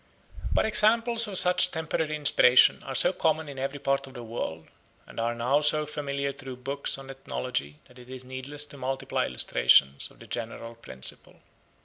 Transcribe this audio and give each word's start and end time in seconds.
But 0.51 0.65
examples 0.65 1.27
of 1.27 1.37
such 1.37 1.69
temporary 1.69 2.15
inspiration 2.15 2.81
are 2.87 2.95
so 2.95 3.13
common 3.13 3.47
in 3.47 3.59
every 3.59 3.77
part 3.77 4.07
of 4.07 4.15
the 4.15 4.23
world 4.23 4.65
and 5.05 5.19
are 5.19 5.35
now 5.35 5.61
so 5.61 5.85
familiar 5.85 6.31
through 6.31 6.55
books 6.55 6.97
on 6.97 7.11
ethnology 7.11 7.75
that 7.87 7.99
it 7.99 8.09
is 8.09 8.23
needless 8.25 8.65
to 8.65 8.77
multiply 8.79 9.27
illustrations 9.27 10.09
of 10.09 10.17
the 10.17 10.25
general 10.25 10.73
principle. 10.73 11.41